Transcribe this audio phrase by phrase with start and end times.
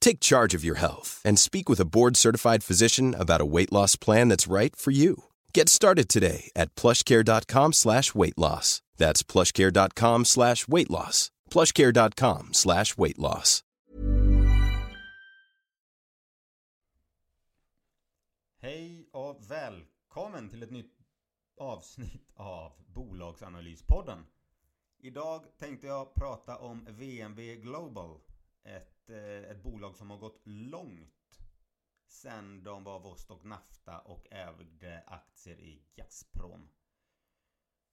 [0.00, 3.96] Take charge of your health and speak with a board-certified physician about a weight loss
[3.96, 5.24] plan that's right for you.
[5.54, 8.82] Get started today at plushcare.com slash weight loss.
[8.96, 11.30] That's plushcare.com slash weight loss.
[11.50, 13.62] plushcare.com slash weight loss.
[18.62, 20.94] Hej och välkommen till ett nytt
[21.56, 24.26] avsnitt av Bolagsanalyspodden.
[24.98, 28.18] Idag tänkte jag prata om VNV Global.
[28.64, 31.40] Ett, ett, eh, ett bolag som har gått långt
[32.06, 36.68] sen de var Vostok Nafta och ägde aktier i Gazprom.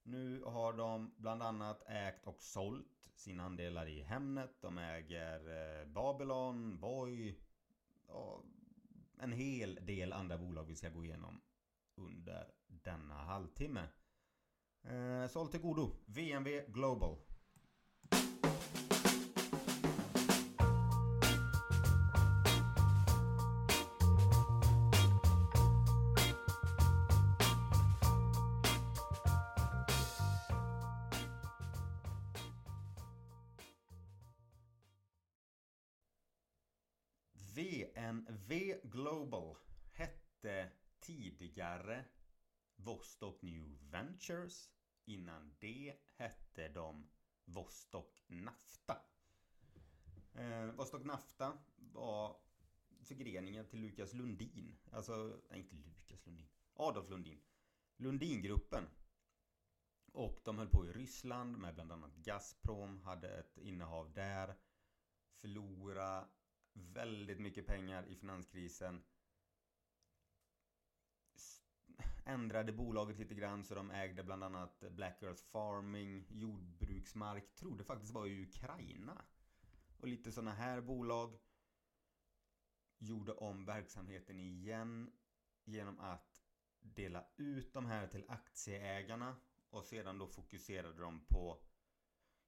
[0.04, 4.62] Nu har de bland annat ägt och sålt sina andelar i Hemnet.
[4.62, 7.40] De äger eh, Babylon, Voi
[8.06, 8.46] och
[9.20, 11.42] en hel del andra bolag vi ska gå igenom
[11.96, 13.88] under denna halvtimme.
[14.84, 15.96] Eh, sålt så håll till godo.
[16.06, 17.18] VNV Global.
[37.58, 39.58] VNV Global
[39.92, 42.06] hette tidigare
[42.76, 44.70] Vostok New Ventures.
[45.06, 47.08] Innan det hette de
[47.46, 48.98] Vostok Nafta.
[50.34, 52.38] Eh, Vostok Nafta var
[53.02, 54.78] förgreningen till Lukas Lundin.
[54.92, 56.48] Alltså, nej inte Lukas Lundin.
[56.74, 57.42] Adolf Lundin.
[57.96, 58.84] Lundingruppen.
[60.12, 63.02] Och de höll på i Ryssland med bland annat Gazprom.
[63.02, 64.56] Hade ett innehav där.
[65.36, 66.28] Förlora
[66.78, 69.04] väldigt mycket pengar i finanskrisen.
[72.26, 78.14] Ändrade bolaget lite grann så de ägde bland annat Black Earth Farming, jordbruksmark, trodde faktiskt
[78.14, 79.26] var i Ukraina.
[79.98, 81.40] Och lite sådana här bolag
[82.98, 85.12] gjorde om verksamheten igen
[85.64, 86.44] genom att
[86.80, 89.36] dela ut de här till aktieägarna
[89.70, 91.64] och sedan då fokuserade de på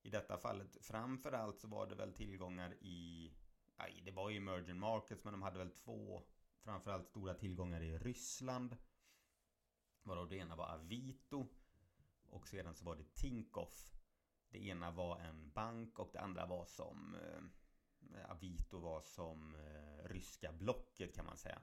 [0.01, 3.33] i detta fallet framförallt så var det väl tillgångar i
[3.81, 6.23] Aj, det var ju emerging markets men de hade väl två
[6.61, 8.77] framförallt stora tillgångar i Ryssland.
[10.03, 11.47] Varav det ena var Avito
[12.29, 13.95] och sedan så var det Tinkoff.
[14.49, 20.05] Det ena var en bank och det andra var som eh, Avito var som eh,
[20.05, 21.61] ryska blocket kan man säga.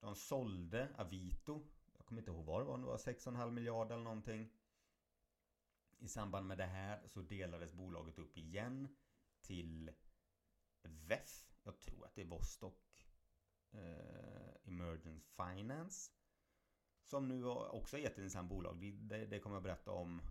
[0.00, 1.66] De sålde Avito.
[1.96, 4.50] Jag kommer inte ihåg vad det var, det var 6,5 miljarder eller någonting.
[5.98, 8.96] I samband med det här så delades bolaget upp igen
[9.40, 9.90] till
[10.88, 11.46] VEF.
[11.62, 13.06] Jag tror att det är Vostok
[13.70, 16.12] eh, Emergence Finance.
[17.04, 18.76] Som nu också är ett jätteintressant bolag.
[18.80, 20.22] Det, det, kommer jag berätta om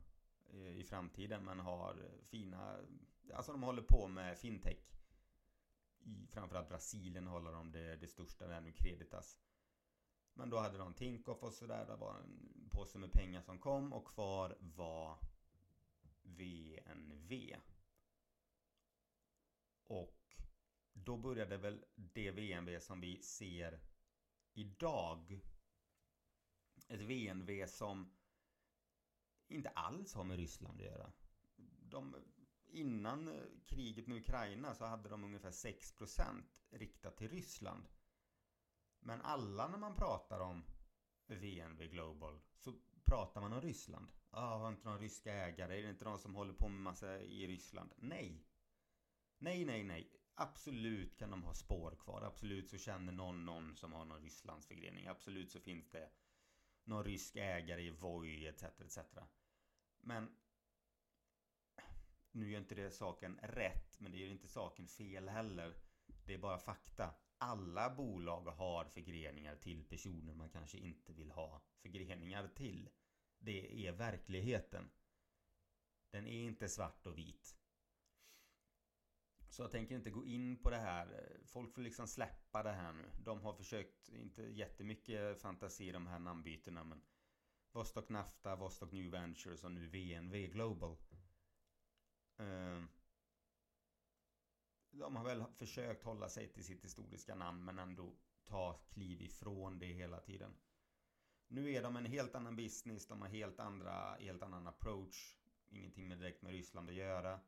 [0.49, 1.45] eh, i framtiden.
[1.45, 2.79] Men har fina...
[3.33, 4.93] Alltså de håller på med fintech.
[5.99, 9.37] I framförallt Brasilien håller de det, det största där nu, Creditas.
[10.33, 11.85] Men då hade de Tinkoff och sådär.
[11.85, 15.19] Det var en påse med pengar som kom och kvar var
[16.23, 17.55] VNV.
[19.83, 20.22] Och
[20.93, 23.79] då började väl det VNV som vi ser
[24.53, 25.41] idag.
[26.87, 28.15] Ett VNV som
[29.47, 31.11] inte alls har med Ryssland att göra.
[31.89, 32.15] De,
[32.65, 33.33] innan
[33.65, 37.87] kriget med Ukraina så hade de ungefär 6% riktat till Ryssland.
[38.99, 40.65] Men alla när man pratar om
[41.27, 42.73] VNV Global så
[43.05, 44.11] pratar man om Ryssland.
[44.29, 45.79] Ah, har inte någon ryska ägare?
[45.79, 47.93] Är det inte någon som håller på med massa i Ryssland?
[47.97, 48.45] Nej,
[49.43, 50.22] Nej, nej, nej.
[50.35, 52.21] Absolut kan de ha spår kvar.
[52.21, 55.07] Absolut så känner någon någon som har någon Rysslandsförgrening.
[55.07, 56.09] Absolut så finns det
[56.83, 58.63] någon rysk ägare i Voi etc.
[58.63, 58.97] etc.
[59.99, 60.35] Men
[62.31, 65.75] nu gör inte det saken rätt, men det gör inte saken fel heller.
[66.25, 67.15] Det är bara fakta.
[67.37, 72.89] Alla bolag har förgreningar till personer man kanske inte vill ha förgreningar till.
[73.39, 74.89] Det är verkligheten.
[76.11, 77.62] Den är inte svart och vit.
[79.53, 81.37] Så jag tänker inte gå in på det här.
[81.45, 83.11] Folk får liksom släppa det här nu.
[83.19, 87.01] De har försökt, inte jättemycket fantasi i de här namnbytena men
[87.71, 90.97] Vostok Nafta, Vostok New Ventures och nu VNV Global.
[92.37, 92.83] Eh,
[94.91, 98.15] de har väl försökt hålla sig till sitt historiska namn men ändå
[98.45, 100.55] ta kliv ifrån det hela tiden.
[101.47, 105.37] Nu är de en helt annan business, de har helt andra, helt annan approach.
[105.69, 107.39] Ingenting med direkt med Ryssland att göra.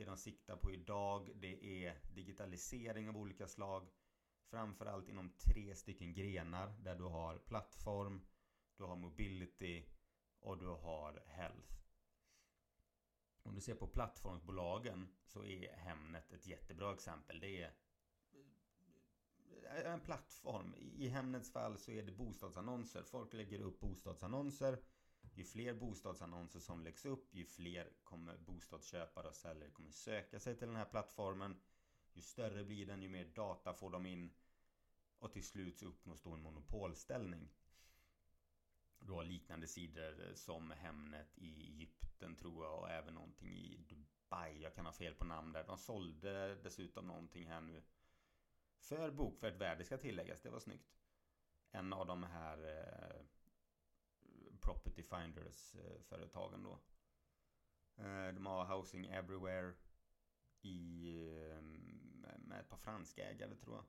[0.00, 3.88] Det de siktar på idag det är digitalisering av olika slag.
[4.50, 8.20] Framförallt inom tre stycken grenar där du har plattform,
[8.76, 9.84] du har mobility
[10.38, 11.74] och du har health.
[13.42, 17.40] Om du ser på plattformsbolagen så är Hemnet ett jättebra exempel.
[17.40, 17.72] Det är
[19.62, 20.74] eh, en plattform.
[20.78, 23.02] I Hemnets fall så är det bostadsannonser.
[23.02, 24.78] Folk lägger upp bostadsannonser.
[25.34, 30.56] Ju fler bostadsannonser som läggs upp, ju fler kommer bostadsköpare och säljare kommer söka sig
[30.56, 31.60] till den här plattformen.
[32.12, 34.34] Ju större blir den, ju mer data får de in.
[35.18, 37.48] Och till slut så uppnås då en monopolställning.
[39.00, 44.62] Du har liknande sidor som Hemnet i Egypten tror jag och även någonting i Dubai.
[44.62, 45.64] Jag kan ha fel på namn där.
[45.66, 47.82] De sålde dessutom någonting här nu.
[48.78, 50.40] För bokfört värde ska tilläggas.
[50.40, 50.96] Det var snyggt.
[51.70, 53.26] En av de här eh,
[54.70, 56.78] Property finders eh, företagen då.
[58.02, 59.74] Eh, de har Housing Everywhere
[60.62, 61.14] i,
[61.52, 61.62] eh,
[62.38, 63.84] med ett par franska ägare tror jag.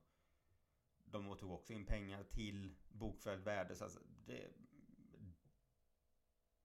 [1.04, 3.74] De tog också in pengar till bokfört värde.
[3.76, 4.48] Så alltså det,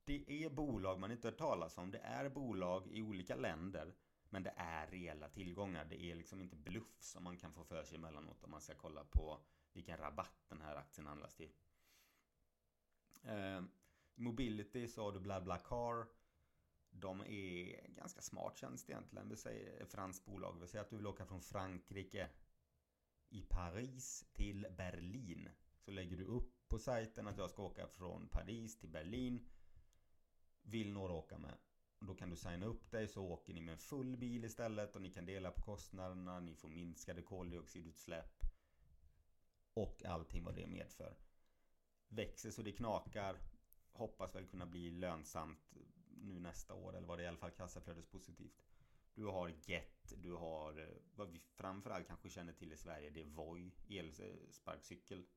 [0.04, 1.92] det är bolag man inte hört talas om.
[1.92, 3.94] Det är bolag i olika länder.
[4.30, 5.86] Men det är reella tillgångar.
[5.86, 8.75] Det är liksom inte bluff som man kan få för sig emellanåt om man ska
[8.75, 9.40] kolla på
[9.74, 11.52] vilken rabatt den här aktien handlas till.
[14.18, 16.08] Mobility så har du BlaBlaCar.
[16.90, 19.30] De är ganska smart tjänst egentligen.
[19.30, 20.60] Vi säger franskt bolag.
[20.62, 22.30] Vi säger att du vill åka från Frankrike
[23.30, 25.50] i Paris till Berlin.
[25.80, 29.50] Så lägger du upp på sajten att jag ska åka från Paris till Berlin
[30.62, 31.58] vill några åka med.
[32.00, 35.02] Då kan du signa upp dig så åker ni med en full bil istället och
[35.02, 38.44] ni kan dela på kostnaderna, ni får minskade koldioxidutsläpp
[39.74, 41.18] och allting vad det medför.
[42.08, 43.40] Växer så det knakar,
[43.98, 45.74] hoppas väl kunna bli lönsamt
[46.10, 48.64] nu nästa år eller vad det är i alla fall kassaflödespositivt.
[49.14, 53.22] Du har Get, du har eh, vad vi framförallt kanske känner till i Sverige, det
[53.22, 55.28] är Voi, elsparkcykel.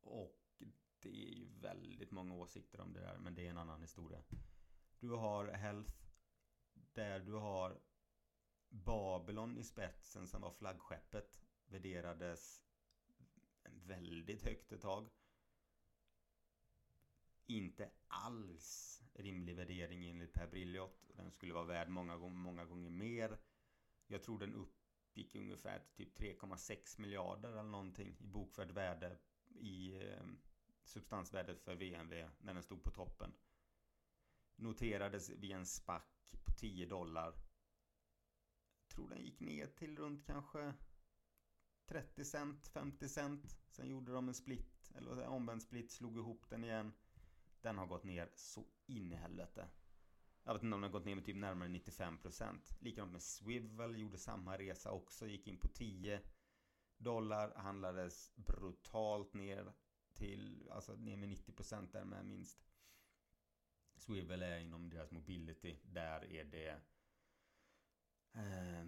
[0.00, 0.38] Och
[1.00, 4.22] det är ju väldigt många åsikter om det där, men det är en annan historia.
[5.00, 5.94] Du har Health,
[6.72, 7.80] där du har
[8.68, 11.40] Babylon i spetsen som var flaggskeppet.
[11.66, 12.64] Värderades
[13.64, 15.10] väldigt högt ett tag.
[17.46, 21.10] Inte alls rimlig värdering enligt Per Brilliot.
[21.16, 23.38] Den skulle vara värd många, många gånger mer.
[24.06, 29.94] Jag tror den uppgick ungefär till typ 3,6 miljarder eller någonting i bokfört värde i
[30.08, 30.24] eh,
[30.84, 33.34] substansvärdet för VNV när den stod på toppen.
[34.56, 37.34] Noterades vid en spack på 10 dollar.
[38.88, 40.74] tror den gick ner till runt kanske
[41.86, 43.56] 30 cent, 50 cent.
[43.70, 46.92] Sen gjorde de en split, eller omvänd split, slog ihop den igen.
[47.62, 49.68] Den har gått ner så in i helvete.
[50.44, 52.76] Jag vet inte om den har gått ner med typ närmare 95%.
[52.80, 56.20] Likadant med Swivel, gjorde samma resa också, gick in på 10
[56.96, 59.72] dollar, handlades brutalt ner
[60.14, 62.64] till, alltså ner med 90% där med minst.
[63.96, 65.78] Swivel är inom deras mobility.
[65.82, 66.80] Där är det
[68.32, 68.86] eh,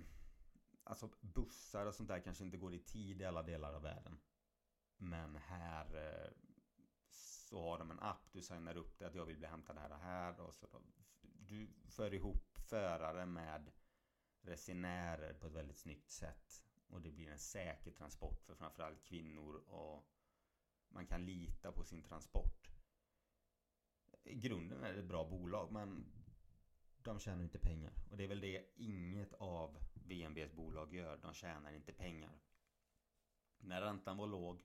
[0.86, 4.20] Alltså bussar och sånt där kanske inte går i tid i alla delar av världen.
[4.96, 6.30] Men här eh,
[7.44, 8.32] så har de en app.
[8.32, 10.40] Du signar upp dig att jag vill bli hämtad här och här.
[10.40, 10.82] Och så då,
[11.20, 13.72] du för ihop förare med
[14.40, 16.64] resenärer på ett väldigt snyggt sätt.
[16.86, 20.08] Och det blir en säker transport för framförallt kvinnor och
[20.88, 22.70] man kan lita på sin transport.
[24.24, 26.12] I grunden är det ett bra bolag men
[26.96, 27.92] de tjänar inte pengar.
[28.10, 31.16] Och det är väl det inget av VNBs bolag gör.
[31.16, 32.40] De tjänar inte pengar.
[33.58, 34.62] När räntan var låg,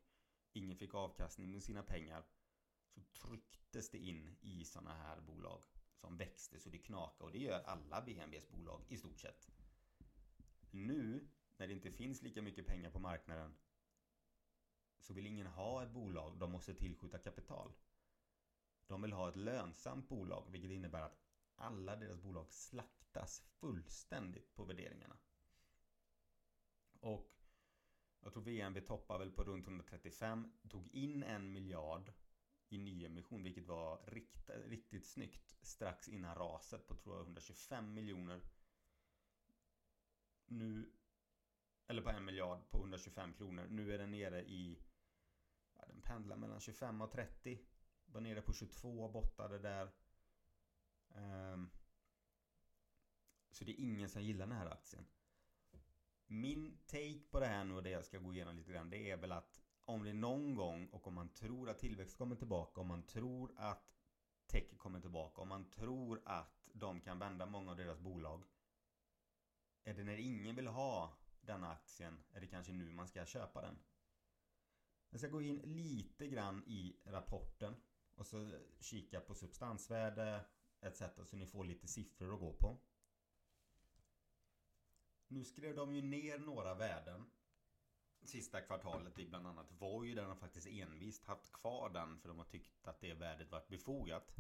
[0.53, 2.24] ingen fick avkastning med sina pengar
[2.99, 5.61] så trycktes det in i sådana här bolag
[5.95, 9.49] som växte så det knakade och det gör alla BNBs bolag i stort sett.
[10.71, 13.55] nu när det inte finns lika mycket pengar på marknaden
[14.99, 17.73] så vill ingen ha ett bolag de måste tillskjuta kapital.
[18.87, 21.19] De vill ha ett lönsamt bolag vilket innebär att
[21.55, 25.17] alla deras bolag slaktas fullständigt på värderingarna.
[26.99, 27.31] Och
[28.21, 32.13] jag tror VNB toppar väl på runt 135, tog in en miljard
[32.69, 38.41] i nyemission vilket var rikt, riktigt snyggt strax innan raset på tror jag 125 miljoner.
[40.45, 40.91] Nu,
[41.88, 43.67] eller på en miljard på 125 kronor.
[43.69, 44.79] Nu är den nere i,
[45.75, 47.59] ja, den pendlar mellan 25 och 30.
[48.05, 49.91] Var nere på 22 och bottade där.
[51.07, 51.71] Um,
[53.51, 55.05] så det är ingen som gillar den här aktien.
[56.27, 59.11] Min take på det här nu och det jag ska gå igenom lite grann det
[59.11, 62.36] är väl att om det är någon gång och om man tror att tillväxt kommer
[62.36, 63.96] tillbaka, om man tror att
[64.48, 68.43] tech kommer tillbaka, om man tror att de kan vända många av deras bolag.
[69.84, 73.62] Är det när ingen vill ha denna aktien, är det kanske nu man ska köpa
[73.62, 73.79] den.
[75.10, 77.75] Jag ska gå in lite grann i rapporten
[78.15, 80.46] och så kika på substansvärde
[80.81, 81.03] etc.
[81.25, 82.77] Så ni får lite siffror att gå på.
[85.27, 87.29] Nu skrev de ju ner några värden
[88.23, 92.38] sista kvartalet i bland annat Voi där de faktiskt envist haft kvar den för de
[92.38, 94.35] har tyckt att det värdet varit befogat.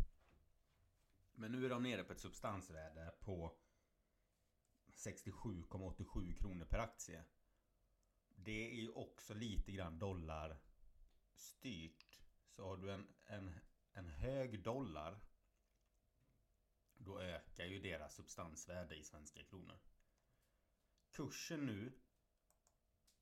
[1.33, 3.55] Men nu är de nere på ett substansvärde på
[4.93, 7.23] 67,87 kronor per aktie.
[8.35, 10.59] Det är ju också lite grann dollar
[11.35, 12.21] styrt.
[12.49, 13.59] Så har du en, en,
[13.93, 15.19] en hög dollar
[16.97, 19.79] då ökar ju deras substansvärde i svenska kronor.
[21.11, 21.91] Kursen nu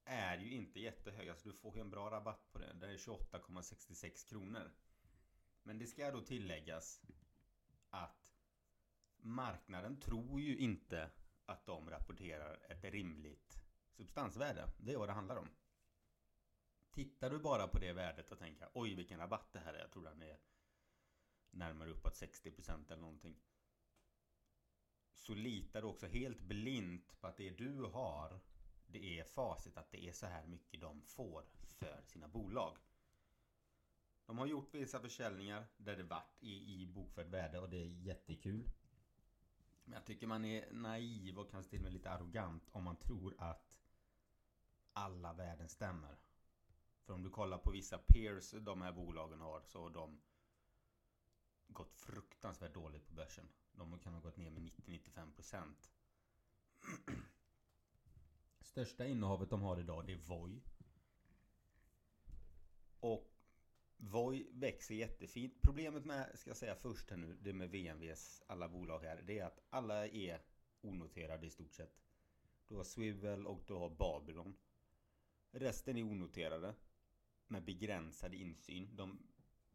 [0.07, 1.29] är ju inte jättehög.
[1.29, 2.79] Alltså du får ju en bra rabatt på den.
[2.79, 4.71] Den är 28,66 kronor.
[5.63, 7.01] Men det ska då tilläggas
[7.89, 8.33] att
[9.17, 11.11] marknaden tror ju inte
[11.45, 14.71] att de rapporterar ett rimligt substansvärde.
[14.77, 15.49] Det är vad det handlar om.
[16.91, 19.79] Tittar du bara på det värdet och tänker oj vilken rabatt det här är.
[19.79, 20.37] Jag tror den är
[21.51, 23.35] närmare uppåt 60% eller någonting.
[25.13, 28.39] Så litar du också helt blint på att det du har
[28.87, 32.77] det är facit att det är så här mycket de får för sina bolag.
[34.25, 37.87] De har gjort vissa försäljningar där det varit i, i bokfört värde och det är
[37.87, 38.69] jättekul.
[39.83, 42.95] Men jag tycker man är naiv och kanske till och med lite arrogant om man
[42.95, 43.79] tror att
[44.93, 46.17] alla värden stämmer.
[47.01, 50.21] För om du kollar på vissa peers de här bolagen har så har de
[51.67, 53.49] gått fruktansvärt dåligt på börsen.
[53.71, 55.89] De kan ha gått ner med 90-95%.
[58.77, 60.61] Största innehavet de har idag det är Voi.
[62.99, 63.31] Och
[63.97, 65.61] Voi växer jättefint.
[65.61, 69.39] Problemet med, ska jag säga först här nu, det med VNVs alla bolag här, det
[69.39, 70.41] är att alla är
[70.81, 72.01] onoterade i stort sett.
[72.67, 74.57] Du har Swivel och du har Babylon.
[75.51, 76.75] Resten är onoterade.
[77.47, 78.95] Med begränsad insyn.
[78.95, 79.19] De,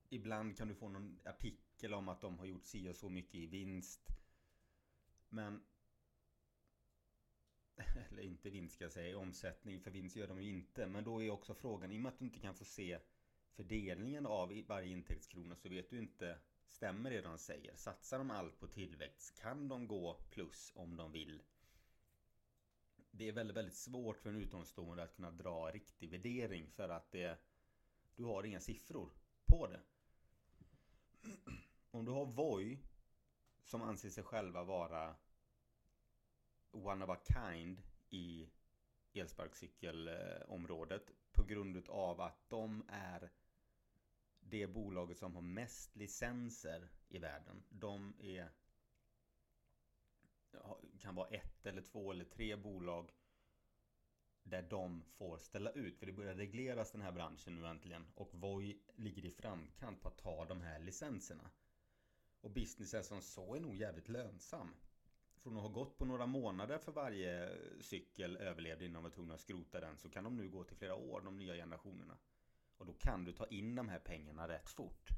[0.08, 3.34] ibland kan du få någon artikel om att de har gjort si och så mycket
[3.34, 4.06] i vinst.
[5.28, 5.64] Men
[8.10, 10.86] eller inte vinst ska jag säga, omsättning, för vinst gör de ju inte.
[10.86, 12.98] Men då är också frågan, i och med att du inte kan få se
[13.52, 17.76] fördelningen av varje intäktskrona så vet du inte, stämmer det de säger?
[17.76, 19.40] Satsar de allt på tillväxt?
[19.40, 21.42] Kan de gå plus om de vill?
[23.10, 27.12] Det är väldigt, väldigt svårt för en utomstående att kunna dra riktig värdering för att
[27.12, 27.38] det,
[28.16, 29.10] du har inga siffror
[29.46, 29.80] på det.
[31.90, 32.78] Om du har Voi
[33.64, 35.16] som anser sig själva vara
[36.72, 38.50] one of a kind i
[39.14, 43.30] elsparkcykelområdet på grund av att de är
[44.40, 47.62] det bolaget som har mest licenser i världen.
[47.68, 48.50] De är
[50.98, 53.10] kan vara ett eller två eller tre bolag
[54.42, 55.98] där de får ställa ut.
[55.98, 58.06] För det börjar regleras den här branschen nu äntligen.
[58.14, 61.50] Och Voi ligger i framkant på att ta de här licenserna.
[62.40, 64.74] Och businessen som så är nog jävligt lönsam
[65.42, 69.34] från att ha gått på några månader för varje cykel överlevde innan de var tvungna
[69.34, 72.18] att skrota den så kan de nu gå till flera år, de nya generationerna.
[72.76, 75.08] Och då kan du ta in de här pengarna rätt fort.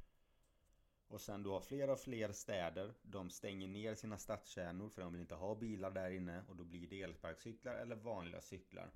[1.09, 5.13] Och sen du har fler och fler städer, de stänger ner sina stadskärnor för de
[5.13, 8.91] vill inte ha bilar där inne och då blir det elsparkcyklar eller vanliga cyklar.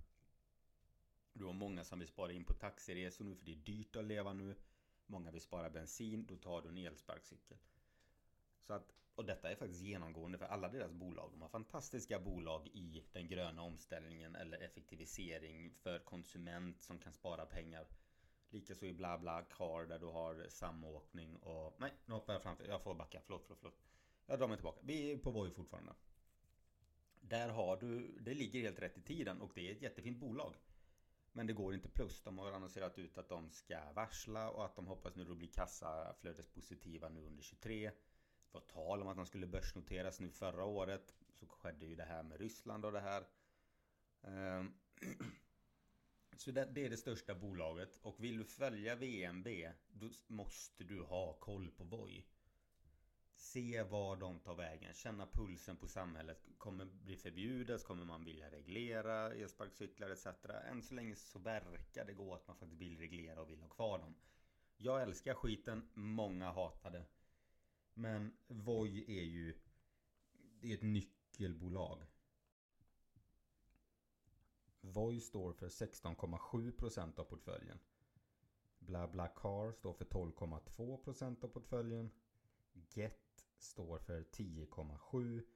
[1.33, 4.05] Du har många som vill spara in på taxiresor nu för det är dyrt att
[4.05, 4.55] leva nu.
[5.07, 7.59] Många vill spara bensin, då tar du en elsparkcykel.
[8.61, 11.31] Så att, och detta är faktiskt genomgående för alla deras bolag.
[11.33, 17.47] De har fantastiska bolag i den gröna omställningen eller effektivisering för konsument som kan spara
[17.47, 17.87] pengar.
[18.51, 21.77] Likaså i bla bla car där du har samåkning och...
[21.79, 22.65] Nej, nu hoppar jag framför.
[22.65, 23.21] Jag får backa.
[23.25, 23.79] Förlåt, förlåt, förlåt.
[24.27, 24.81] Jag drar mig tillbaka.
[24.83, 25.93] Vi är på Voi fortfarande.
[27.21, 30.55] Där har du, det ligger helt rätt i tiden och det är ett jättefint bolag.
[31.33, 32.23] Men det går inte plus.
[32.23, 35.47] De har annonserat ut att de ska varsla och att de hoppas nu då bli
[35.47, 37.91] kassaflödespositiva nu under 23.
[38.51, 41.15] Det var tal om att de skulle börsnoteras nu förra året.
[41.31, 43.27] Så skedde ju det här med Ryssland och det här.
[44.23, 44.75] Ehm,
[46.37, 49.49] så det, är det största bolaget och vill du följa VMB,
[49.93, 52.27] då måste du ha koll på Voi.
[53.35, 56.49] Se var de tar vägen, känna pulsen på samhället.
[56.59, 57.85] Kommer bli förbjudet?
[57.85, 60.27] Kommer man vilja reglera elsparkcyklar etc?
[60.71, 63.69] Än så länge så verkar det gå att man faktiskt vill reglera och vill ha
[63.69, 64.15] kvar dem.
[64.77, 67.05] Jag älskar skiten, många hatar det.
[67.99, 69.55] Men Voi är ju
[70.61, 72.07] det är ett nyckelbolag.
[74.81, 77.79] Voi står för 16,7% av portföljen.
[78.79, 82.11] BlaBlaCar står för 12,2% av portföljen.
[82.73, 85.47] Get står för 10,7.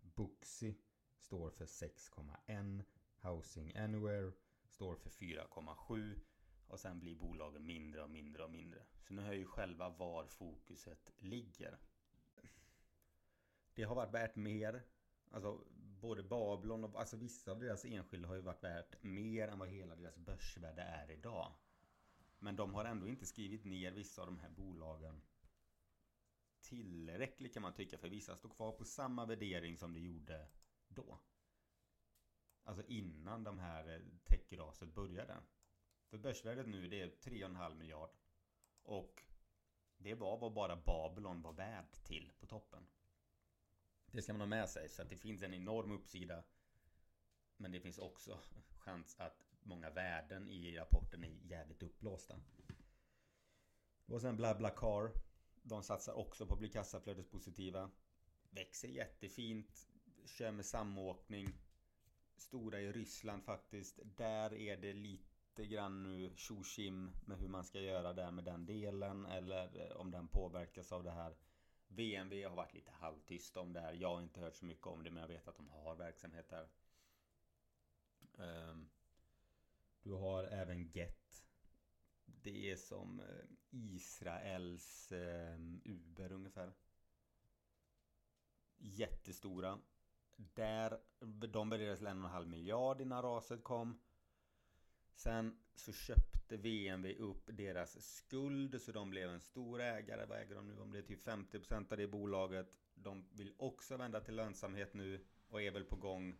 [0.00, 0.74] Booksy
[1.18, 2.84] står för 6,1.
[3.20, 4.32] Housing Anywhere
[4.68, 6.20] står för 4,7.
[6.66, 8.82] Och sen blir bolagen mindre och mindre och mindre.
[9.02, 11.78] Så nu hör ju själva var fokuset ligger.
[13.74, 14.82] Det har varit värt mer.
[15.30, 15.64] Alltså
[16.00, 19.68] både Babylon och alltså vissa av deras enskilda har ju varit värt mer än vad
[19.68, 21.52] hela deras börsvärde är idag.
[22.38, 25.22] Men de har ändå inte skrivit ner vissa av de här bolagen
[26.68, 27.98] tillräckligt kan man tycka.
[27.98, 30.48] För vissa står kvar på samma värdering som de gjorde
[30.88, 31.18] då.
[32.62, 35.36] Alltså innan de här techraset började.
[36.06, 38.10] För börsvärdet nu det är 3,5 miljard.
[38.82, 39.22] Och
[39.98, 42.86] det var vad bara Babylon var värd till på toppen.
[44.10, 46.42] Det ska man ha med sig så att det finns en enorm uppsida.
[47.56, 48.40] Men det finns också
[48.78, 52.40] chans att många värden i rapporten är jävligt uppblåsta.
[54.06, 55.12] Och sen BlaBlaCar.
[55.62, 57.90] De satsar också på att bli kassaflödespositiva.
[58.50, 59.88] Växer jättefint.
[60.24, 61.48] Kör med samåkning.
[62.36, 64.00] Stora i Ryssland faktiskt.
[64.04, 65.25] Där är det lite
[65.56, 66.62] Lite grann nu tjo
[67.24, 69.26] med hur man ska göra där med den delen.
[69.26, 71.36] Eller eh, om den påverkas av det här
[71.88, 73.92] VNV har varit lite halvtyst om det här.
[73.92, 76.48] Jag har inte hört så mycket om det men jag vet att de har verksamhet
[76.48, 76.68] där.
[78.38, 78.88] Ehm,
[80.02, 81.44] du har även Get.
[82.24, 86.72] Det är som eh, Israels eh, Uber ungefär.
[88.76, 89.78] Jättestora.
[90.36, 91.00] Där,
[91.48, 93.98] de värderades till en och en halv miljard innan raset kom.
[95.16, 100.26] Sen så köpte VNV upp deras skuld så de blev en stor ägare.
[100.26, 100.78] Vad äger de nu?
[100.78, 102.66] Om det är typ 50% av det bolaget.
[102.94, 106.38] De vill också vända till lönsamhet nu och är väl på gång.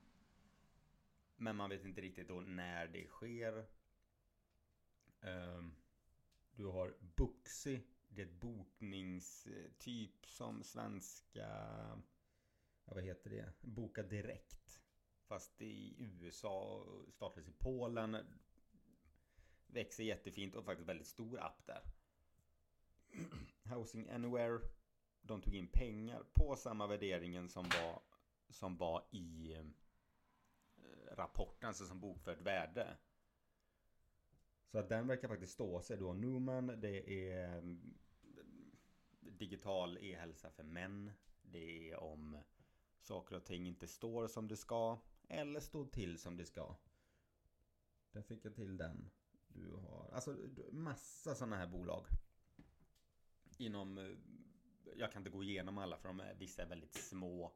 [1.37, 3.67] Men man vet inte riktigt då när det sker.
[5.21, 5.75] Ehm,
[6.51, 7.81] du har Booksy.
[8.09, 11.49] Det är ett bokningstyp som svenska...
[12.85, 13.53] Ja, vad heter det?
[13.61, 14.81] Boka direkt.
[15.23, 18.17] Fast i USA startades i Polen.
[19.67, 21.83] Växer jättefint och faktiskt väldigt stor app där.
[23.75, 24.61] Housing Anywhere.
[25.23, 28.03] De tog in pengar på samma värderingen som var,
[28.49, 29.65] som var i eh,
[31.13, 32.97] rapporten, alltså som bokfört värde.
[34.67, 36.13] Så att den verkar faktiskt stå sig då.
[36.13, 37.95] Numan, det är mm,
[39.21, 41.13] digital e-hälsa för män.
[41.43, 42.43] Det är om
[43.01, 44.99] saker och ting inte står som det ska
[45.29, 46.77] eller står till som det ska.
[48.13, 49.11] Där fick jag till den.
[49.57, 50.37] Du har alltså
[50.73, 52.07] massa sådana här bolag.
[53.59, 54.11] Inom, eh,
[54.97, 57.53] jag kan inte gå igenom alla för de är, vissa är väldigt små.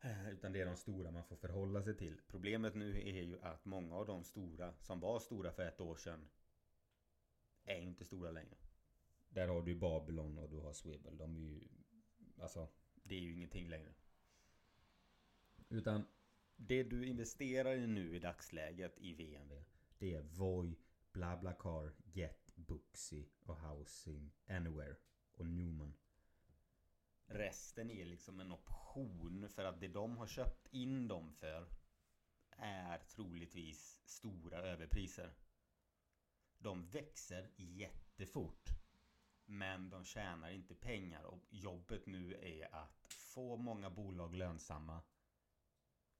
[0.00, 2.20] Eh, utan det är de stora man får förhålla sig till.
[2.26, 5.96] Problemet nu är ju att många av de stora som var stora för ett år
[5.96, 6.28] sedan
[7.64, 8.56] är inte stora längre.
[9.28, 11.18] Där har du Babylon och du har Swivel.
[11.18, 11.68] De är ju...
[12.38, 13.94] Alltså, det är ju ingenting längre.
[15.68, 16.06] Utan
[16.56, 20.78] det du investerar i nu i dagsläget i VNV det är Voi,
[21.12, 24.96] BlaBlaCar, Get, Booksy och Housing Anywhere
[25.32, 25.94] och Newman.
[27.26, 31.68] Resten är liksom en option för att det de har köpt in dem för
[32.50, 35.34] är troligtvis stora överpriser.
[36.58, 38.68] De växer jättefort.
[39.44, 45.02] Men de tjänar inte pengar och jobbet nu är att få många bolag lönsamma.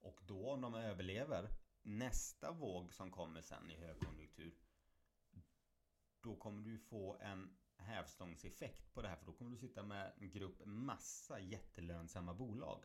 [0.01, 1.51] Och då om de överlever
[1.87, 4.55] nästa våg som kommer sen i högkonjunktur
[6.27, 10.12] då kommer du få en hävstångseffekt på det här för då kommer du sitta med
[10.18, 12.85] en grupp massa jättelönsamma bolag.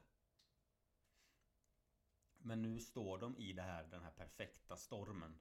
[2.37, 5.39] Men nu står de i det här, den här perfekta stormen.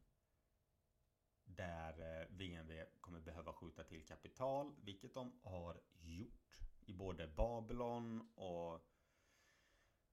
[1.45, 6.61] Där eh, VNV kommer behöva skjuta till kapital, vilket de har gjort.
[6.81, 8.87] I både Babylon och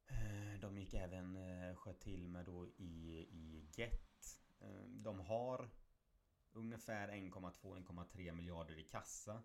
[0.08, 4.42] Eh, de gick även eh, sköt till med då i, i Get.
[4.60, 5.70] Eh, de har
[6.52, 9.44] ungefär 1,2-1,3 miljarder i kassa.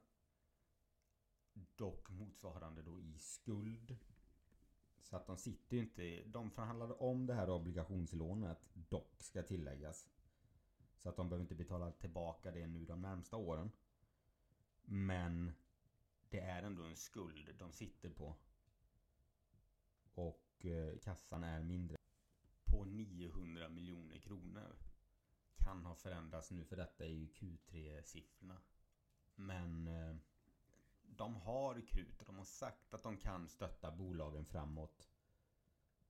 [1.52, 3.96] Dock motsvarande då i skuld.
[5.00, 6.22] Så att de sitter ju inte...
[6.24, 10.10] De förhandlade om det här obligationslånet, dock ska tilläggas.
[10.96, 13.70] Så att de behöver inte betala tillbaka det nu de närmsta åren.
[14.84, 15.52] Men
[16.28, 18.36] det är ändå en skuld de sitter på.
[20.14, 21.96] Och och kassan är mindre.
[22.64, 24.76] På 900 miljoner kronor.
[25.56, 28.56] Kan ha förändrats nu för detta är ju Q3-siffrorna.
[29.34, 30.16] Men eh,
[31.02, 35.08] de har krut och de har sagt att de kan stötta bolagen framåt.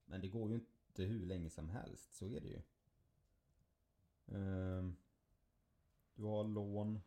[0.04, 2.62] Men det går ju inte hur länge som helst, så är det ju.
[4.26, 4.96] Ehm,
[6.14, 7.00] du har lån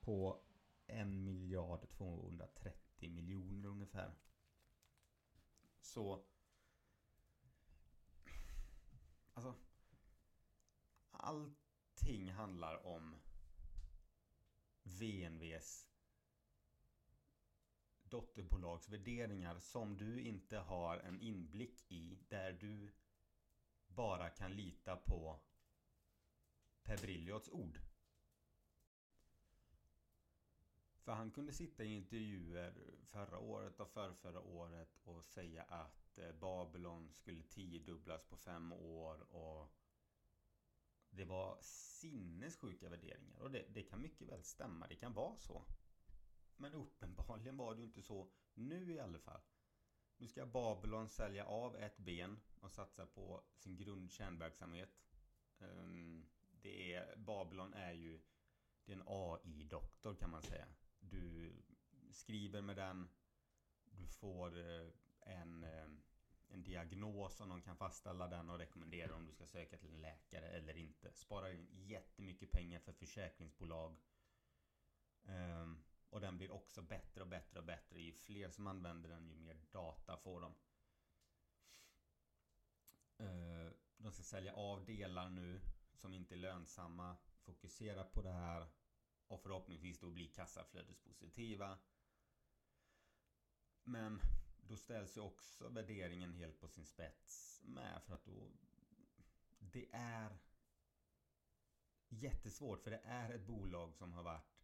[0.00, 0.40] på
[0.86, 4.14] 1 miljard 230 miljoner ungefär.
[5.80, 6.24] Så...
[9.34, 9.54] Alltså...
[11.10, 13.16] Allting handlar om
[14.82, 15.88] VNVs
[18.02, 22.18] dotterbolags värderingar som du inte har en inblick i.
[22.28, 22.92] Där du
[23.86, 25.40] bara kan lita på
[26.82, 27.80] Per Briliots ord.
[31.04, 36.32] För han kunde sitta i intervjuer förra året och förrförra året och säga att eh,
[36.32, 39.72] Babylon skulle tiodubblas på fem år och
[41.10, 45.64] det var sinnessjuka värderingar och det, det kan mycket väl stämma, det kan vara så.
[46.56, 49.40] Men uppenbarligen var det ju inte så nu i alla fall.
[50.16, 55.04] Nu ska Babylon sälja av ett ben och satsa på sin grundkärnverksamhet.
[55.58, 56.26] Ehm,
[56.62, 58.20] det är, Babylon är ju
[58.84, 60.66] det är en AI-doktor kan man säga.
[61.10, 61.52] Du
[62.10, 63.08] skriver med den.
[63.84, 64.88] Du får eh,
[65.20, 65.88] en, eh,
[66.48, 70.00] en diagnos och någon kan fastställa den och rekommendera om du ska söka till en
[70.00, 71.12] läkare eller inte.
[71.12, 73.96] Sparar in jättemycket pengar för försäkringsbolag.
[75.24, 78.00] Ehm, och den blir också bättre och bättre och bättre.
[78.00, 80.54] Ju fler som använder den, ju mer data får de.
[83.18, 85.60] Ehm, de ska sälja av delar nu
[85.94, 87.16] som inte är lönsamma.
[87.42, 88.66] Fokusera på det här.
[89.26, 91.78] Och förhoppningsvis då bli kassaflödespositiva.
[93.82, 94.20] Men
[94.68, 98.02] då ställs ju också värderingen helt på sin spets med.
[98.02, 98.50] För att då...
[99.58, 100.38] Det är
[102.08, 104.54] jättesvårt för det är ett bolag som har varit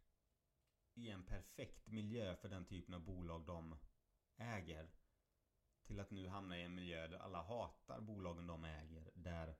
[0.93, 3.75] i en perfekt miljö för den typen av bolag de
[4.37, 4.91] äger.
[5.83, 9.11] Till att nu hamna i en miljö där alla hatar bolagen de äger.
[9.15, 9.55] Där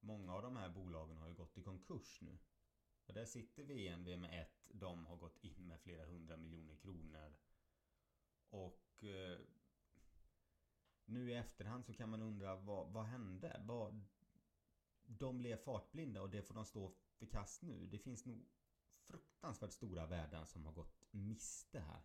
[0.00, 2.38] Många av de här bolagen har ju gått i konkurs nu.
[3.06, 4.70] Och där sitter VNV med ett.
[4.72, 7.36] De har gått in med flera hundra miljoner kronor.
[8.50, 9.38] Och eh,
[11.04, 13.60] nu i efterhand så kan man undra vad, vad hände?
[13.64, 14.04] Vad,
[15.06, 17.86] de blev fartblinda och det får de stå för kast nu.
[17.86, 18.46] Det finns nog
[19.06, 22.02] fruktansvärt stora värden som har gått miste här.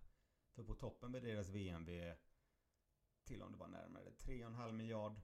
[0.52, 2.16] För på toppen värderas VNV
[3.24, 5.22] till om det var närmare 3,5 miljard.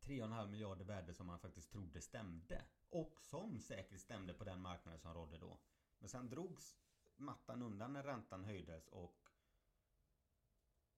[0.00, 2.64] 3,5 miljarder värde som man faktiskt trodde stämde.
[2.88, 5.60] Och som säkert stämde på den marknaden som rådde då.
[5.98, 6.76] Men sen drogs
[7.16, 9.28] mattan undan när räntan höjdes och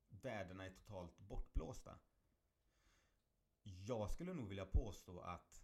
[0.09, 1.99] värdena är totalt bortblåsta.
[3.62, 5.62] Jag skulle nog vilja påstå att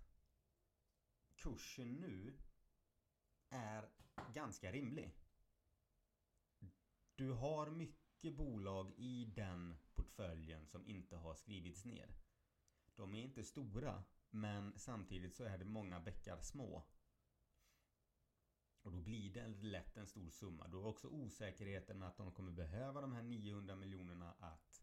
[1.35, 2.39] kursen nu
[3.51, 3.89] är
[4.33, 5.15] ganska rimlig.
[7.15, 12.15] Du har mycket bolag i den portföljen som inte har skrivits ner.
[12.95, 16.83] De är inte stora, men samtidigt så är det många bäckar små.
[18.83, 20.69] Och då blir det lätt en stor summa.
[20.69, 24.80] Du har också osäkerheten med att de kommer behöva de här 900 miljonerna att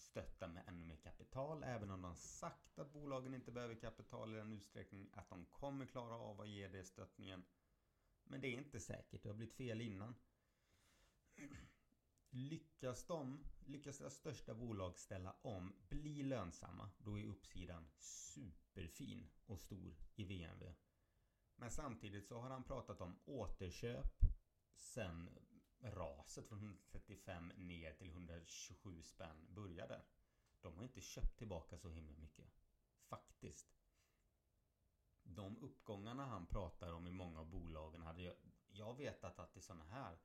[0.00, 1.62] stötta med ännu mer kapital.
[1.62, 5.86] Även om de sagt att bolagen inte behöver kapital i den utsträckning att de kommer
[5.86, 7.44] klara av att ge det stöttningen.
[8.24, 9.22] Men det är inte säkert.
[9.22, 10.14] Det har blivit fel innan.
[12.30, 19.60] Lyckas de, lyckas deras största bolag ställa om, bli lönsamma, då är uppsidan superfin och
[19.60, 20.72] stor i VNV.
[21.56, 24.20] Men samtidigt så har han pratat om återköp
[24.76, 25.28] sen
[25.82, 30.02] raset från 135 ner till 127 spänn började.
[30.60, 32.46] De har inte köpt tillbaka så himla mycket.
[33.08, 33.76] Faktiskt.
[35.22, 38.34] De uppgångarna han pratar om i många av bolagen hade jag,
[38.70, 40.18] jag vetat att det är såna här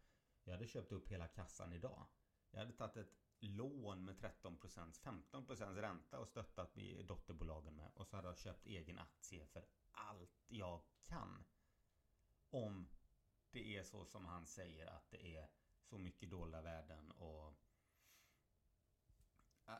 [0.43, 2.07] jag hade köpt upp hela kassan idag.
[2.51, 4.99] Jag hade tagit ett lån med 13%,
[5.31, 7.91] 15% ränta och stöttat dotterbolagen med.
[7.93, 11.43] Och så hade jag köpt egen aktie för allt jag kan.
[12.49, 12.87] Om
[13.55, 15.47] det är så som han säger att det är
[15.81, 17.53] så mycket dolda värden och...
[19.67, 19.73] Äh,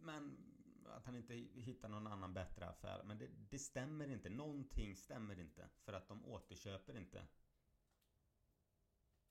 [0.00, 0.36] men
[0.84, 3.02] att han inte hittar någon annan bättre affär.
[3.04, 4.30] Men det, det stämmer inte.
[4.30, 5.68] Någonting stämmer inte.
[5.84, 7.26] För att de återköper inte.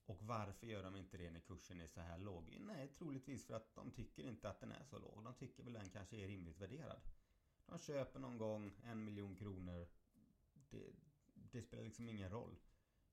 [0.06, 2.58] Och varför gör de inte det när kursen är så här låg?
[2.60, 5.24] Nej, troligtvis för att de tycker inte att den är så låg.
[5.24, 7.02] De tycker väl den kanske är rimligt värderad.
[7.66, 9.88] De köper någon gång en miljon kronor.
[10.70, 10.94] Det,
[11.34, 12.56] det spelar liksom ingen roll.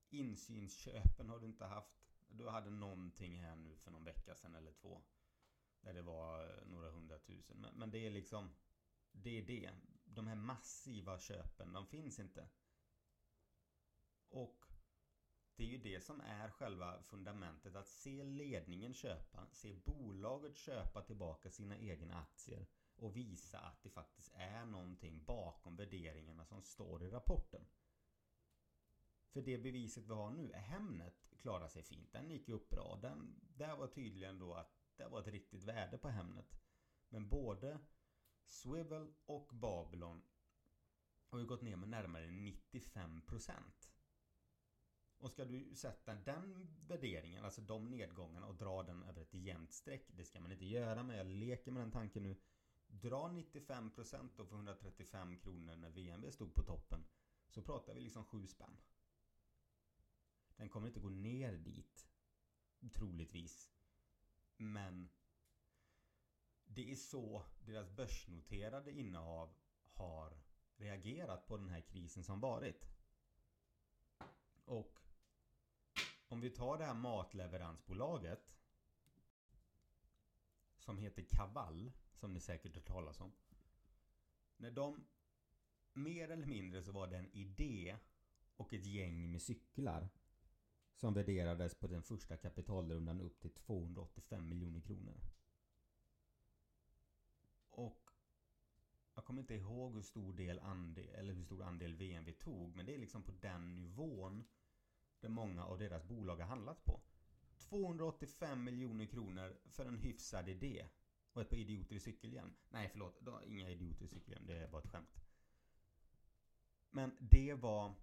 [0.09, 2.11] Insynsköpen har du inte haft.
[2.27, 5.01] Du hade någonting här nu för någon vecka sedan eller två.
[5.81, 7.57] Där det var eh, några hundratusen.
[7.57, 8.55] Men, men det är liksom...
[9.11, 9.71] Det är det.
[10.05, 12.49] De här massiva köpen, de finns inte.
[14.29, 14.67] Och
[15.55, 17.75] det är ju det som är själva fundamentet.
[17.75, 23.89] Att se ledningen köpa, se bolaget köpa tillbaka sina egna aktier och visa att det
[23.89, 27.65] faktiskt är någonting bakom värderingarna som står i rapporten.
[29.33, 32.11] För det beviset vi har nu, är Hemnet klarar sig fint.
[32.11, 32.99] Den gick upp bra.
[33.01, 36.59] Den, där var tydligen då att det var ett riktigt värde på Hemnet.
[37.09, 37.79] Men både
[38.45, 40.21] Swivel och Babylon
[41.29, 43.51] har ju gått ner med närmare 95%.
[45.19, 49.73] Och ska du sätta den värderingen, alltså de nedgångarna och dra den över ett jämnt
[49.73, 50.05] streck.
[50.07, 52.35] Det ska man inte göra men jag leker med den tanken nu.
[52.87, 57.05] Dra 95% då för 135 kronor när VNV stod på toppen.
[57.49, 58.77] Så pratar vi liksom 7 spänn.
[60.57, 62.07] Den kommer inte gå ner dit.
[62.93, 63.71] Troligtvis.
[64.57, 65.09] Men
[66.65, 69.53] det är så deras börsnoterade innehav
[69.93, 70.37] har
[70.77, 72.87] reagerat på den här krisen som varit.
[74.65, 74.99] Och
[76.27, 78.57] om vi tar det här matleveransbolaget
[80.77, 83.31] som heter Kavall, som ni säkert har talas om.
[84.57, 85.05] När de
[85.93, 87.97] mer eller mindre så var det en idé
[88.55, 90.09] och ett gäng med cyklar
[90.97, 95.21] som värderades på den första kapitalrundan upp till 285 miljoner kronor.
[97.69, 98.11] Och
[99.15, 102.85] jag kommer inte ihåg hur stor del andel, eller hur stor andel VNV tog, men
[102.85, 104.43] det är liksom på den nivån
[105.19, 107.01] där många av deras bolag har handlat på.
[107.57, 110.85] 285 miljoner kronor för en hyfsad idé.
[111.33, 112.53] Och ett par idioter i cykelhjälm.
[112.69, 113.21] Nej, förlåt.
[113.45, 114.45] Inga idioter i cykelhjälm.
[114.45, 115.15] Det var ett skämt.
[116.89, 117.93] Men det var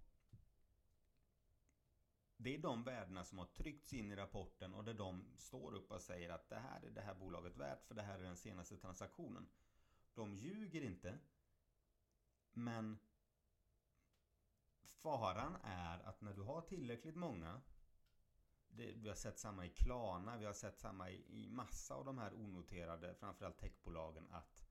[2.37, 5.91] det är de värdena som har tryckts in i rapporten och där de står upp
[5.91, 8.37] och säger att det här är det här bolaget värt för det här är den
[8.37, 9.49] senaste transaktionen.
[10.13, 11.19] De ljuger inte.
[12.53, 12.99] Men
[14.83, 17.61] faran är att när du har tillräckligt många
[18.67, 22.05] det, vi har sett samma i Klarna, vi har sett samma i, i massa av
[22.05, 24.65] de här onoterade, framförallt techbolagen, att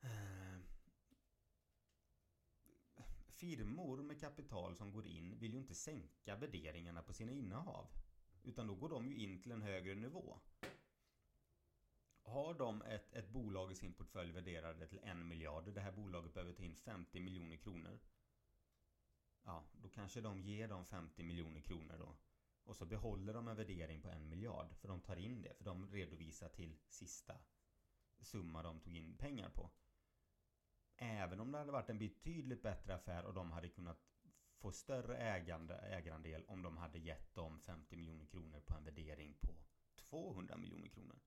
[0.00, 0.58] eh,
[3.44, 7.86] firmor med kapital som går in vill ju inte sänka värderingarna på sina innehav.
[8.42, 10.38] Utan då går de ju in till en högre nivå.
[12.22, 16.34] Har de ett, ett bolag i sin portfölj värderade till en miljard, det här bolaget
[16.34, 17.98] behöver ta in 50 miljoner kronor.
[19.42, 22.16] Ja, då kanske de ger dem 50 miljoner kronor då.
[22.64, 25.64] Och så behåller de en värdering på en miljard, för de tar in det, för
[25.64, 27.34] de redovisar till sista
[28.20, 29.70] summa de tog in pengar på.
[30.96, 33.98] Även om det hade varit en betydligt bättre affär och de hade kunnat
[34.58, 39.34] få större ägande, ägarandel om de hade gett dem 50 miljoner kronor på en värdering
[39.40, 39.54] på
[39.96, 41.18] 200 miljoner kronor.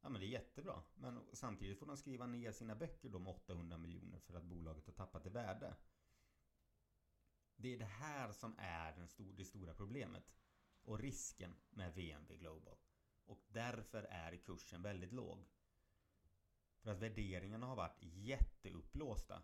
[0.00, 0.82] Ja men det är jättebra.
[0.94, 4.86] Men samtidigt får de skriva ner sina böcker då med 800 miljoner för att bolaget
[4.86, 5.74] har tappat i värde.
[7.56, 10.32] Det är det här som är den stor, det stora problemet.
[10.82, 12.78] Och risken med VNV Global.
[13.24, 15.44] Och därför är kursen väldigt låg.
[16.86, 19.42] För att värderingarna har varit jätteupplåsta.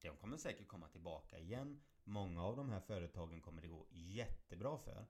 [0.00, 1.82] De kommer säkert komma tillbaka igen.
[2.04, 5.06] Många av de här företagen kommer det gå jättebra för.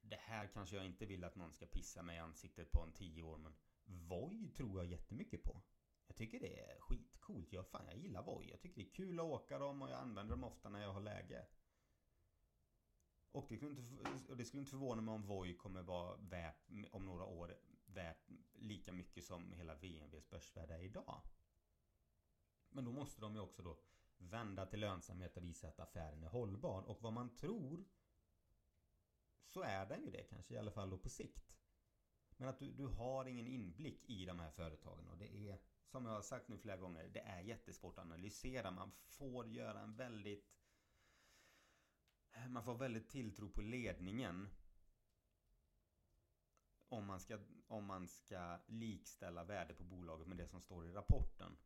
[0.00, 2.92] Det här kanske jag inte vill att någon ska pissa mig i ansiktet på en
[2.92, 5.62] tio år men Voi tror jag jättemycket på.
[6.06, 7.52] Jag tycker det är skitcoolt.
[7.52, 8.50] Jag, fan, jag gillar Voi.
[8.50, 10.92] Jag tycker det är kul att åka dem och jag använder dem ofta när jag
[10.92, 11.46] har läge.
[13.32, 17.06] Och det, skulle inte, det skulle inte förvåna mig om Voi kommer vara värt om
[17.06, 17.56] några år
[17.94, 21.22] värt lika mycket som hela VNVs börsvärde är idag.
[22.68, 23.78] Men då måste de ju också då
[24.18, 26.82] vända till lönsamhet och visa att affären är hållbar.
[26.82, 27.84] Och vad man tror
[29.46, 31.58] så är den ju det kanske i alla fall då på sikt.
[32.36, 36.06] Men att du, du har ingen inblick i de här företagen och det är som
[36.06, 38.70] jag har sagt nu flera gånger, det är jättesvårt att analysera.
[38.70, 40.56] Man får göra en väldigt
[42.48, 44.48] man får väldigt tilltro på ledningen
[46.90, 50.92] om man, ska, om man ska likställa värde på bolaget med det som står i
[50.92, 51.56] rapporten.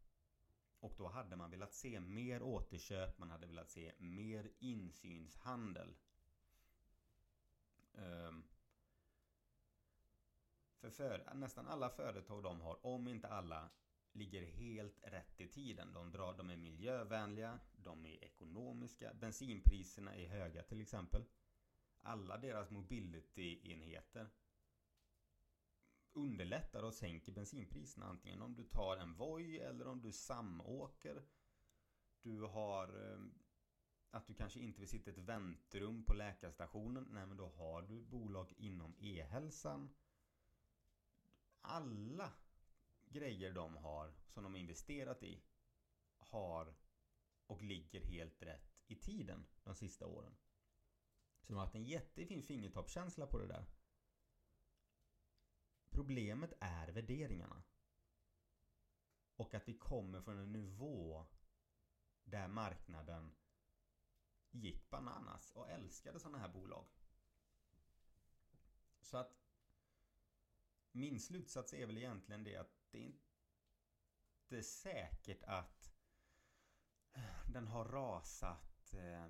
[0.81, 5.97] Och då hade man velat se mer återköp, man hade velat se mer insynshandel.
[7.93, 8.45] Um,
[10.81, 13.71] för, för nästan alla företag de har, om inte alla,
[14.13, 15.93] ligger helt rätt i tiden.
[15.93, 21.25] De, drar, de är miljövänliga, de är ekonomiska, bensinpriserna är höga till exempel.
[22.01, 24.31] Alla deras mobility-enheter
[26.15, 31.23] underlättar och sänker bensinpriserna antingen om du tar en Voi eller om du samåker.
[32.23, 33.19] Du har eh,
[34.11, 37.09] att du kanske inte vill sitta i ett väntrum på läkarstationen.
[37.11, 39.95] Nej men då har du bolag inom e-hälsan.
[41.61, 42.33] Alla
[43.07, 45.43] grejer de har som de investerat i
[46.19, 46.75] har
[47.47, 50.37] och ligger helt rätt i tiden de sista åren.
[51.41, 53.67] Så de har haft en jättefin fingertoppskänsla på det där.
[55.95, 57.63] Problemet är värderingarna.
[59.37, 61.27] Och att vi kommer från en nivå
[62.25, 63.35] där marknaden
[64.51, 66.87] gick bananas och älskade sådana här bolag.
[69.01, 69.39] Så att
[70.93, 75.93] min slutsats är väl egentligen det att det är inte säkert att
[77.13, 79.27] eh, den har rasat eh,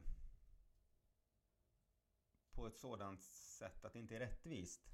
[2.53, 4.93] på ett sådant sätt att det inte är rättvist.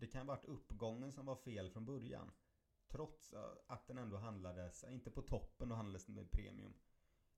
[0.00, 2.32] Det kan ha varit uppgången som var fel från början.
[2.88, 3.34] Trots
[3.66, 6.74] att den ändå handlades, inte på toppen och handlades med premium.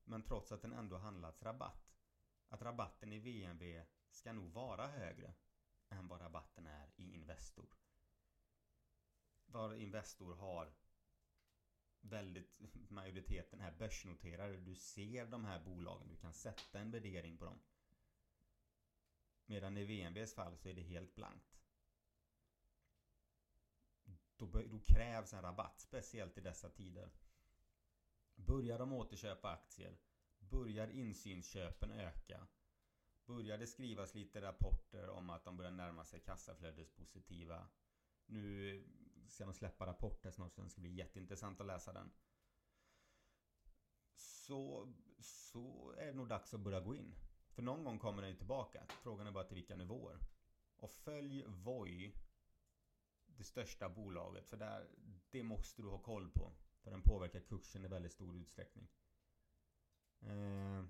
[0.04, 1.94] Men trots att den ändå handlats rabatt.
[2.48, 5.34] Att rabatten i VNV ska nog vara högre
[5.88, 7.66] än vad rabatten är i Investor.
[9.46, 10.74] Var Investor har
[12.00, 14.56] väldigt, majoriteten är börsnoterade.
[14.56, 17.60] Du ser de här bolagen, du kan sätta en värdering på dem.
[19.46, 21.61] Medan i VNVs fall så är det helt blankt
[24.46, 27.10] då, då krävs en rabatt, speciellt i dessa tider.
[28.34, 29.98] Börjar de återköpa aktier,
[30.38, 32.46] börjar insynsköpen öka,
[33.26, 37.68] börjar det skrivas lite rapporter om att de börjar närma sig kassaflödespositiva.
[38.26, 38.84] Nu
[39.28, 42.10] ska de släppa rapporter snart så det ska bli jätteintressant att läsa den.
[44.14, 47.14] Så, så är det nog dags att börja gå in.
[47.50, 48.86] För någon gång kommer den tillbaka.
[49.02, 50.18] Frågan är bara till vilka nivåer.
[50.76, 52.12] Och följ Voi
[53.36, 54.48] det största bolaget.
[54.48, 54.88] För där,
[55.30, 56.52] det måste du ha koll på.
[56.82, 58.88] För den påverkar kursen i väldigt stor utsträckning.
[60.20, 60.84] Eh,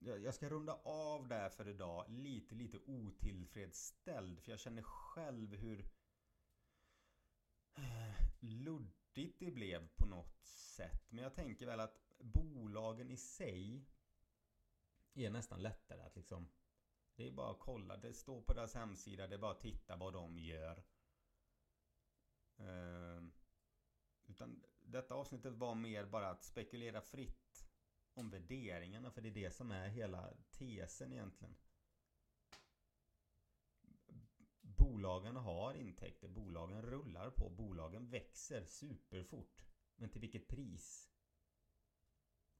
[0.00, 2.04] jag ska runda av där för idag.
[2.08, 4.40] Lite, lite otillfredsställd.
[4.40, 5.88] För jag känner själv hur
[7.74, 11.12] eh, luddigt det blev på något sätt.
[11.12, 13.86] Men jag tänker väl att bolagen i sig
[15.14, 16.48] är nästan lättare att liksom
[17.20, 17.96] det är bara att kolla.
[17.96, 19.26] Det står på deras hemsida.
[19.26, 20.82] Det är bara att titta vad de gör.
[22.56, 23.22] Eh,
[24.26, 27.68] utan detta avsnittet var mer bara att spekulera fritt
[28.14, 29.10] om värderingarna.
[29.10, 31.56] För det är det som är hela tesen egentligen.
[34.60, 36.28] Bolagen har intäkter.
[36.28, 37.50] Bolagen rullar på.
[37.50, 39.64] Bolagen växer superfort.
[39.96, 41.10] Men till vilket pris?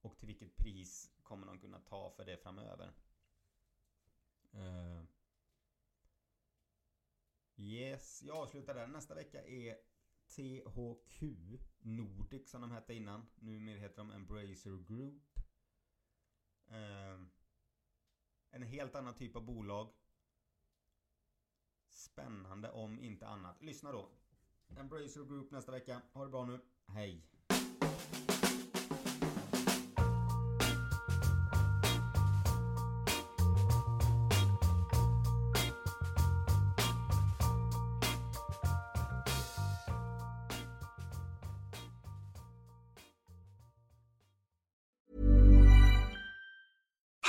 [0.01, 2.93] Och till vilket pris kommer de kunna ta för det framöver?
[4.55, 5.03] Uh,
[7.57, 8.87] yes, jag avslutar där.
[8.87, 9.77] Nästa vecka är
[10.29, 11.23] THQ
[11.79, 13.27] Nordic som de hette innan.
[13.35, 15.39] Numera heter de Embracer Group.
[16.71, 17.27] Uh,
[18.51, 19.93] en helt annan typ av bolag.
[21.89, 23.63] Spännande om inte annat.
[23.63, 24.11] Lyssna då.
[24.69, 26.03] Embracer Group nästa vecka.
[26.13, 26.61] Ha det bra nu.
[26.87, 27.40] Hej!